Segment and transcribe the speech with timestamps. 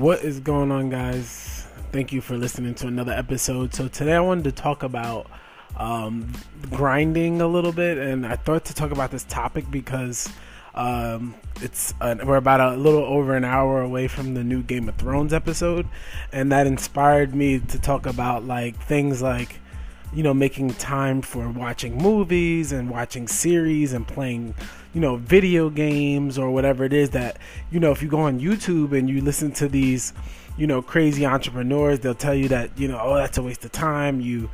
[0.00, 1.66] What is going on, guys?
[1.92, 3.74] Thank you for listening to another episode.
[3.74, 5.26] So, today I wanted to talk about
[5.76, 6.32] um,
[6.70, 10.26] grinding a little bit, and I thought to talk about this topic because
[10.74, 14.88] um, it's uh, we're about a little over an hour away from the new Game
[14.88, 15.86] of Thrones episode,
[16.32, 19.60] and that inspired me to talk about like things like
[20.12, 24.54] you know making time for watching movies and watching series and playing
[24.92, 27.38] you know video games or whatever it is that
[27.70, 30.12] you know if you go on YouTube and you listen to these
[30.56, 33.72] you know crazy entrepreneurs they'll tell you that you know oh that's a waste of
[33.72, 34.20] time.
[34.20, 34.50] You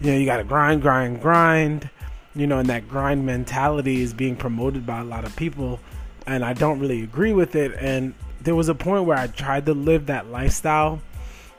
[0.00, 1.90] you know you got to grind grind grind
[2.34, 5.80] you know and that grind mentality is being promoted by a lot of people
[6.26, 7.74] and I don't really agree with it.
[7.74, 11.02] And there was a point where I tried to live that lifestyle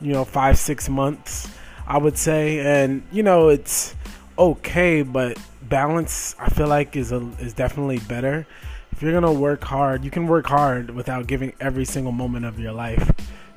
[0.00, 1.48] you know 5 6 months
[1.86, 3.94] I would say and you know it's
[4.38, 8.46] okay but balance I feel like is a, is definitely better.
[8.92, 12.58] If you're gonna work hard, you can work hard without giving every single moment of
[12.58, 13.10] your life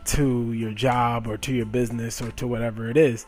[0.06, 3.26] to your job or to your business or to whatever it is.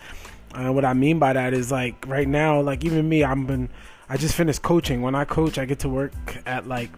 [0.53, 3.69] And what I mean by that is like right now, like even me, I'm been
[4.09, 5.01] I just finished coaching.
[5.01, 6.13] When I coach, I get to work
[6.45, 6.91] at like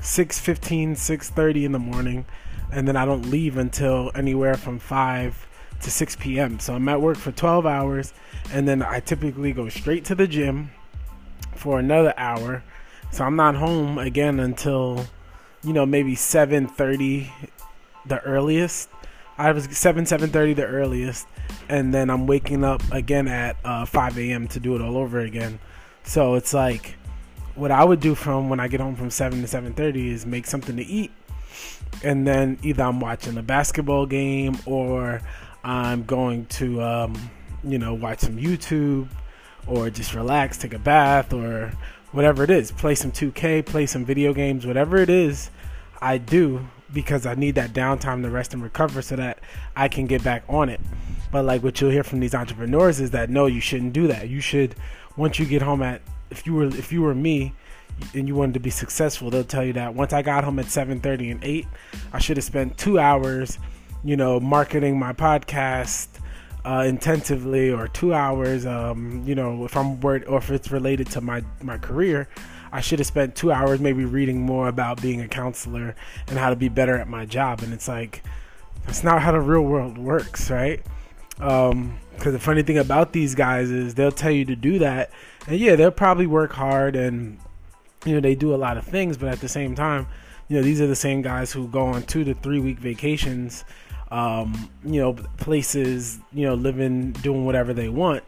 [0.00, 2.24] 6:15, 6:30 in the morning,
[2.72, 5.46] and then I don't leave until anywhere from 5
[5.82, 6.58] to 6 p.m.
[6.58, 8.12] So I'm at work for 12 hours,
[8.52, 10.70] and then I typically go straight to the gym
[11.54, 12.62] for another hour.
[13.10, 15.06] So I'm not home again until
[15.62, 17.30] you know maybe 7:30
[18.06, 18.88] the earliest.
[19.38, 21.26] I was 7 7:30 the earliest
[21.68, 24.48] and then I'm waking up again at uh, 5 a.m.
[24.48, 25.58] to do it all over again.
[26.04, 26.96] So it's like
[27.54, 30.46] what I would do from when I get home from 7 to 7:30 is make
[30.46, 31.10] something to eat
[32.02, 35.22] and then either I'm watching a basketball game or
[35.66, 37.30] I'm going to um,
[37.64, 39.08] you know watch some YouTube
[39.66, 41.72] or just relax, take a bath, or
[42.12, 42.70] whatever it is.
[42.70, 45.50] Play some 2K, play some video games, whatever it is,
[46.00, 49.40] I do because I need that downtime to rest and recover so that
[49.74, 50.80] I can get back on it.
[51.32, 54.28] But like what you'll hear from these entrepreneurs is that no, you shouldn't do that.
[54.28, 54.76] You should
[55.16, 56.00] once you get home at
[56.30, 57.54] if you were if you were me
[58.14, 60.66] and you wanted to be successful, they'll tell you that once I got home at
[60.66, 61.66] 7:30 and 8,
[62.12, 63.58] I should have spent 2 hours,
[64.06, 66.06] you know, marketing my podcast,
[66.64, 68.64] uh, intensively or two hours.
[68.64, 72.28] Um, you know, if I'm worried or if it's related to my my career,
[72.72, 75.96] I should have spent two hours maybe reading more about being a counselor
[76.28, 77.62] and how to be better at my job.
[77.62, 78.22] And it's like
[78.84, 80.80] that's not how the real world works, right?
[81.30, 85.10] Because um, the funny thing about these guys is they'll tell you to do that,
[85.48, 87.38] and yeah, they'll probably work hard and
[88.04, 90.06] you know they do a lot of things, but at the same time,
[90.48, 93.64] you know these are the same guys who go on two to three week vacations
[94.10, 98.22] um, you know, places, you know, living, doing whatever they want.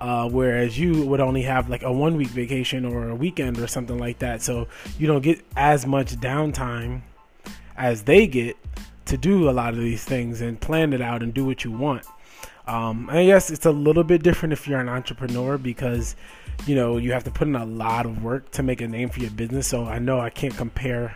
[0.00, 3.66] Uh, whereas you would only have like a one week vacation or a weekend or
[3.66, 4.42] something like that.
[4.42, 4.68] So
[4.98, 7.02] you don't get as much downtime
[7.76, 8.56] as they get
[9.06, 11.70] to do a lot of these things and plan it out and do what you
[11.70, 12.04] want.
[12.66, 16.16] Um, and yes, it's a little bit different if you're an entrepreneur because
[16.66, 19.10] you know you have to put in a lot of work to make a name
[19.10, 19.66] for your business.
[19.66, 21.14] So I know I can't compare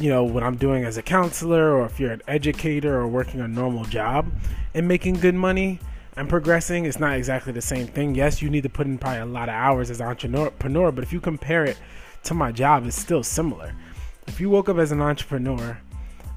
[0.00, 3.40] you know what I'm doing as a counselor or if you're an educator or working
[3.40, 4.30] a normal job
[4.74, 5.80] and making good money
[6.16, 8.14] and progressing it's not exactly the same thing.
[8.14, 11.02] Yes you need to put in probably a lot of hours as an entrepreneur but
[11.02, 11.78] if you compare it
[12.24, 13.74] to my job it's still similar.
[14.26, 15.78] If you woke up as an entrepreneur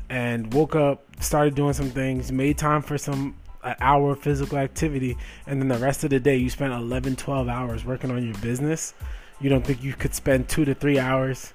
[0.10, 4.58] and woke up started doing some things made time for some an hour of physical
[4.58, 5.18] activity
[5.48, 8.38] and then the rest of the day you spent 11 12 hours working on your
[8.38, 8.94] business
[9.42, 11.54] you don't think you could spend two to three hours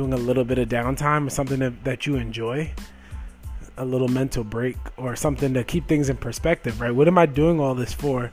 [0.00, 2.72] doing a little bit of downtime or something that, that you enjoy
[3.76, 6.94] a little mental break or something to keep things in perspective right?
[6.94, 8.30] What am i doing all this for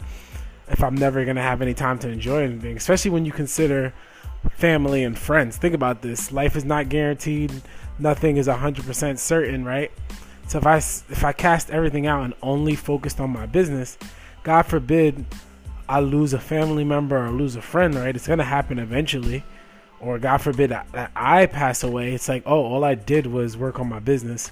[0.70, 2.78] if i'm never going to have any time to enjoy anything?
[2.78, 3.94] Especially when you consider
[4.52, 5.58] family and friends.
[5.58, 6.32] Think about this.
[6.32, 7.52] Life is not guaranteed.
[8.00, 9.92] Nothing is 100% certain right?
[10.48, 13.98] So if i if i cast everything out and only focused on my business
[14.44, 15.26] god forbid
[15.90, 18.16] i lose a family member or lose a friend right?
[18.16, 19.44] It's going to happen eventually
[20.00, 23.80] or God forbid that I pass away, it's like, oh, all I did was work
[23.80, 24.52] on my business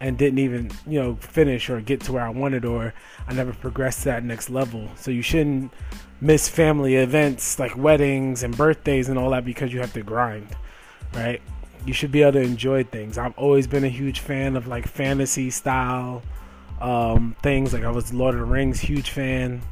[0.00, 2.92] and didn't even, you know, finish or get to where I wanted, or
[3.26, 4.88] I never progressed to that next level.
[4.96, 5.72] So you shouldn't
[6.20, 10.48] miss family events like weddings and birthdays and all that because you have to grind,
[11.14, 11.40] right?
[11.86, 13.16] You should be able to enjoy things.
[13.16, 16.22] I've always been a huge fan of like fantasy style
[16.80, 17.72] um, things.
[17.72, 19.62] Like I was Lord of the Rings huge fan.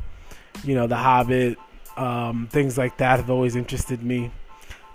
[0.65, 1.59] You know, The Hobbit,
[1.97, 4.31] um, things like that have always interested me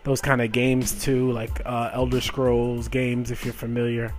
[0.06, 4.14] those kind of games too, like uh, Elder Scrolls games, if you're familiar.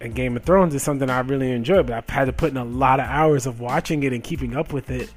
[0.00, 2.56] And Game of Thrones is something I really enjoy, but I've had to put in
[2.56, 5.12] a lot of hours of watching it and keeping up with it,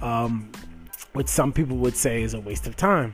[0.00, 0.50] um,
[1.12, 3.12] which some people would say is a waste of time.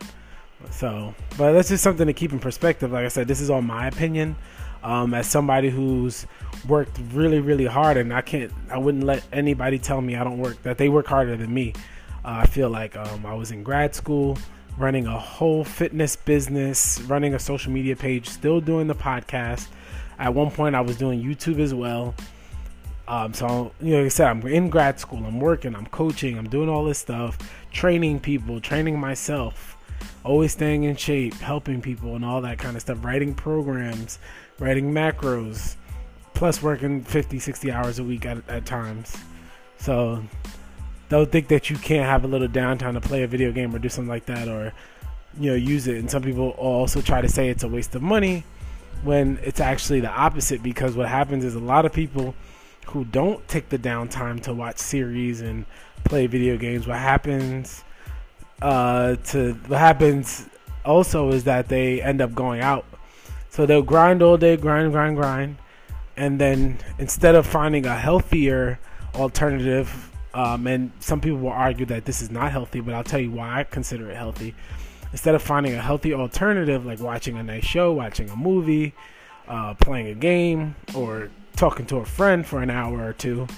[0.71, 2.93] So, but that's just something to keep in perspective.
[2.93, 4.37] Like I said, this is all my opinion.
[4.83, 6.27] Um, as somebody who's
[6.69, 10.39] worked really, really hard, and I can't, I wouldn't let anybody tell me I don't
[10.39, 11.73] work, that they work harder than me.
[12.25, 14.39] Uh, I feel like um, I was in grad school,
[14.79, 19.69] running a whole fitness business, running a social media page, still doing the podcast.
[20.19, 22.15] At one point, I was doing YouTube as well.
[23.09, 26.39] Um, so, you know, like I said, I'm in grad school, I'm working, I'm coaching,
[26.39, 27.37] I'm doing all this stuff,
[27.73, 29.77] training people, training myself,
[30.23, 34.21] always staying in shape, helping people, and all that kind of stuff, writing programs,
[34.61, 35.75] writing macros,
[36.35, 39.17] plus working 50, 60 hours a week at, at times.
[39.79, 40.23] So,
[41.11, 43.79] don't think that you can't have a little downtime to play a video game or
[43.79, 44.73] do something like that or,
[45.39, 45.97] you know, use it.
[45.97, 48.45] And some people also try to say it's a waste of money
[49.03, 52.35] when it's actually the opposite because what happens is a lot of people
[52.87, 55.67] who don't take the downtime to watch series and
[56.05, 57.85] play video games, what happens
[58.63, 60.47] uh, to what happens
[60.85, 62.85] also is that they end up going out.
[63.49, 65.57] So they'll grind all day, grind, grind, grind,
[66.17, 68.79] and then instead of finding a healthier
[69.15, 73.21] alternative, um, and some people will argue that this is not healthy, but I'll tell
[73.21, 74.55] you why I consider it healthy.
[75.13, 78.95] Instead of finding a healthy alternative like watching a nice show, watching a movie,
[79.49, 83.49] uh, playing a game, or talking to a friend for an hour or two,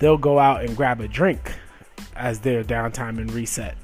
[0.00, 1.52] they'll go out and grab a drink
[2.16, 3.76] as their downtime and reset.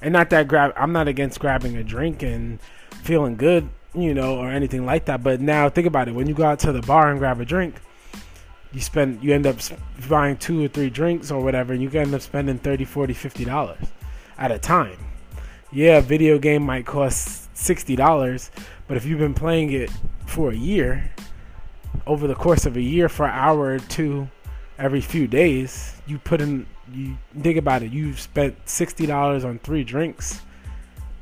[0.00, 2.60] And not that grab I'm not against grabbing a drink and
[3.02, 6.14] feeling good, you know, or anything like that, but now think about it.
[6.14, 7.74] When you go out to the bar and grab a drink,
[8.72, 9.56] you spend you end up
[10.08, 13.44] buying two or three drinks or whatever, and you end up spending 30, 40, 50
[13.44, 13.86] dollars
[14.38, 14.98] at a time.
[15.72, 18.50] Yeah, a video game might cost $60,
[18.88, 19.90] but if you've been playing it
[20.26, 21.12] for a year,
[22.06, 24.28] over the course of a year for an hour or two
[24.78, 29.58] every few days, you put in you think about it, you've spent sixty dollars on
[29.60, 30.40] three drinks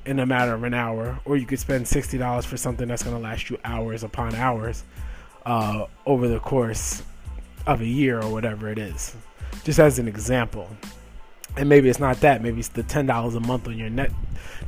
[0.06, 3.03] in a matter of an hour, or you could spend sixty dollars for something that's
[3.03, 4.85] gonna last you hours upon hours
[5.45, 7.03] uh, over the course
[7.69, 9.15] of a year or whatever it is.
[9.62, 10.69] Just as an example.
[11.56, 12.43] And maybe it's not that.
[12.43, 14.11] Maybe it's the ten dollars a month on your net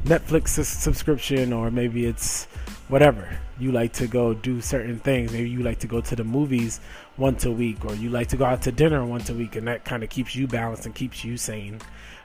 [0.05, 2.45] Netflix subscription, or maybe it's
[2.89, 5.33] whatever you like to go do certain things.
[5.33, 6.81] Maybe you like to go to the movies
[7.17, 9.67] once a week, or you like to go out to dinner once a week, and
[9.67, 11.81] that kind of keeps you balanced and keeps you sane.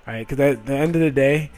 [0.07, 0.27] Right?
[0.27, 1.51] Because at the end of the day,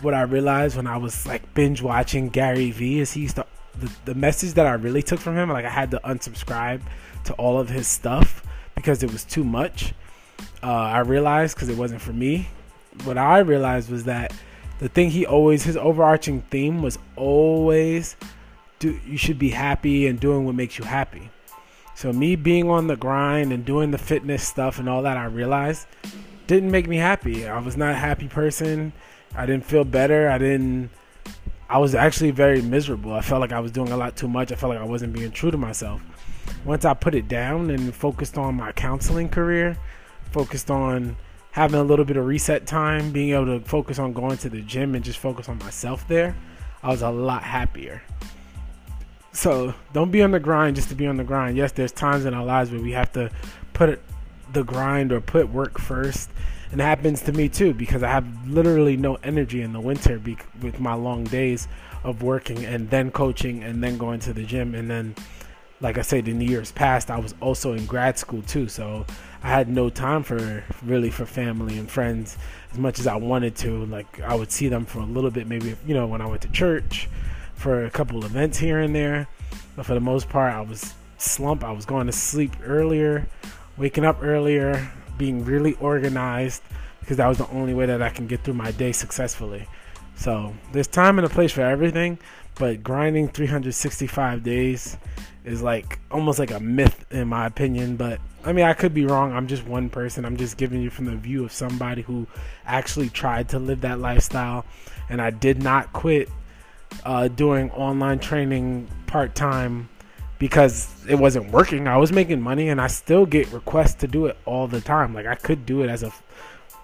[0.00, 3.46] what I realized when I was like binge watching Gary Vee is he's the,
[3.80, 5.48] the the message that I really took from him.
[5.50, 6.82] Like I had to unsubscribe
[7.24, 8.42] to all of his stuff
[8.74, 9.94] because it was too much.
[10.62, 12.48] Uh, I realized because it wasn't for me.
[13.04, 14.32] What I realized was that
[14.78, 18.16] the thing he always his overarching theme was always
[18.78, 21.30] do you should be happy and doing what makes you happy.
[21.94, 25.26] So me being on the grind and doing the fitness stuff and all that, I
[25.26, 25.86] realized
[26.46, 27.48] didn't make me happy.
[27.48, 28.92] I was not a happy person.
[29.34, 30.28] I didn't feel better.
[30.28, 30.90] I didn't.
[31.68, 33.12] I was actually very miserable.
[33.12, 34.52] I felt like I was doing a lot too much.
[34.52, 36.02] I felt like I wasn't being true to myself.
[36.64, 39.76] Once I put it down and focused on my counseling career,
[40.30, 41.16] focused on
[41.52, 44.60] having a little bit of reset time, being able to focus on going to the
[44.62, 46.36] gym and just focus on myself there,
[46.82, 48.02] I was a lot happier.
[49.32, 51.56] So don't be on the grind just to be on the grind.
[51.56, 53.30] Yes, there's times in our lives where we have to
[53.72, 54.00] put
[54.52, 56.30] the grind or put work first.
[56.74, 60.18] And it happens to me too because I have literally no energy in the winter
[60.18, 61.68] be- with my long days
[62.02, 64.74] of working and then coaching and then going to the gym.
[64.74, 65.14] And then,
[65.80, 68.66] like I said, in the years past, I was also in grad school too.
[68.66, 69.06] So
[69.44, 72.36] I had no time for really for family and friends
[72.72, 73.84] as much as I wanted to.
[73.84, 76.42] Like I would see them for a little bit, maybe, you know, when I went
[76.42, 77.08] to church
[77.54, 79.28] for a couple events here and there.
[79.76, 81.62] But for the most part, I was slump.
[81.62, 83.28] I was going to sleep earlier,
[83.76, 86.62] waking up earlier, being really organized
[87.00, 89.66] because that was the only way that I can get through my day successfully.
[90.16, 92.18] So there's time and a place for everything,
[92.54, 94.96] but grinding 365 days
[95.44, 97.96] is like almost like a myth in my opinion.
[97.96, 99.32] But I mean, I could be wrong.
[99.32, 100.24] I'm just one person.
[100.24, 102.26] I'm just giving you from the view of somebody who
[102.64, 104.64] actually tried to live that lifestyle,
[105.08, 106.28] and I did not quit
[107.04, 109.88] uh, doing online training part time
[110.44, 111.88] because it wasn't working.
[111.88, 115.14] I was making money and I still get requests to do it all the time.
[115.14, 116.12] Like I could do it as a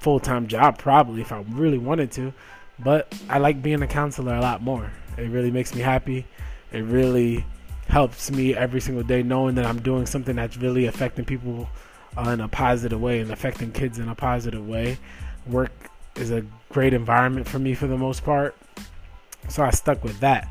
[0.00, 2.32] full time job probably if I really wanted to,
[2.78, 4.90] but I like being a counselor a lot more.
[5.18, 6.26] It really makes me happy.
[6.72, 7.44] It really
[7.86, 11.68] helps me every single day knowing that I'm doing something that's really affecting people
[12.16, 14.96] uh, in a positive way and affecting kids in a positive way.
[15.46, 18.56] Work is a great environment for me for the most part.
[19.50, 20.48] So I stuck with that.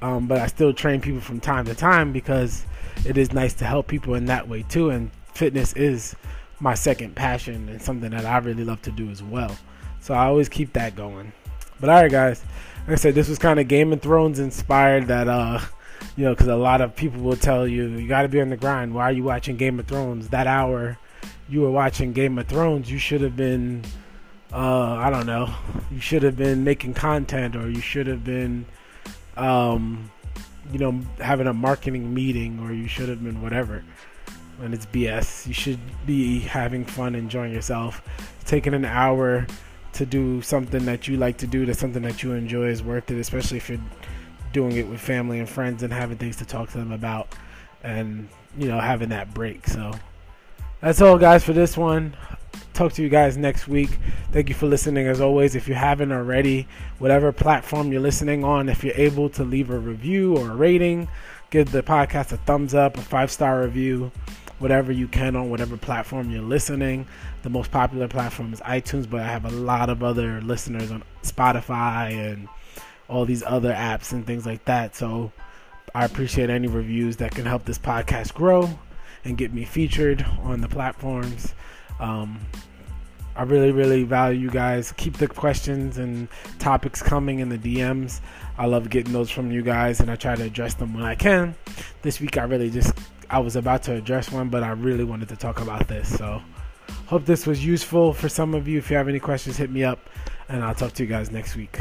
[0.00, 2.64] Um, but I still train people from time to time because
[3.04, 4.90] it is nice to help people in that way too.
[4.90, 6.14] And fitness is
[6.60, 9.56] my second passion and something that I really love to do as well.
[10.00, 11.32] So I always keep that going.
[11.80, 12.44] But all right, guys.
[12.86, 15.08] Like I said, this was kind of Game of Thrones inspired.
[15.08, 15.60] That uh,
[16.16, 18.50] you know, because a lot of people will tell you you got to be on
[18.50, 18.94] the grind.
[18.94, 20.28] Why are you watching Game of Thrones?
[20.28, 20.98] That hour
[21.48, 23.82] you were watching Game of Thrones, you should have been,
[24.52, 25.52] uh, I don't know,
[25.90, 28.66] you should have been making content, or you should have been,
[29.38, 30.10] um,
[30.72, 33.84] you know, having a marketing meeting, or you should have been whatever.
[34.60, 35.46] And it's BS.
[35.46, 38.02] You should be having fun, enjoying yourself.
[38.44, 39.46] Taking an hour
[39.92, 43.10] to do something that you like to do, to something that you enjoy, is worth
[43.10, 43.80] it, especially if you're
[44.52, 47.34] doing it with family and friends and having things to talk to them about
[47.82, 49.92] and you know having that break so
[50.80, 52.16] that's all guys for this one
[52.72, 53.90] talk to you guys next week
[54.32, 56.66] thank you for listening as always if you haven't already
[56.98, 61.08] whatever platform you're listening on if you're able to leave a review or a rating
[61.50, 64.10] give the podcast a thumbs up a five star review
[64.58, 67.06] whatever you can on whatever platform you're listening
[67.42, 71.02] the most popular platform is itunes but i have a lot of other listeners on
[71.22, 72.48] spotify and
[73.08, 74.94] all these other apps and things like that.
[74.94, 75.32] So
[75.94, 78.78] I appreciate any reviews that can help this podcast grow
[79.24, 81.54] and get me featured on the platforms.
[82.00, 82.40] Um,
[83.38, 84.92] I really, really value you guys.
[84.96, 86.28] Keep the questions and
[86.58, 88.20] topics coming in the DMs.
[88.58, 91.14] I love getting those from you guys, and I try to address them when I
[91.14, 91.54] can.
[92.02, 92.98] This week, I really just
[93.30, 96.16] I was about to address one, but I really wanted to talk about this.
[96.18, 96.42] So,
[97.06, 98.78] hope this was useful for some of you.
[98.78, 100.10] If you have any questions, hit me up,
[100.48, 101.78] and I'll talk to you guys next week.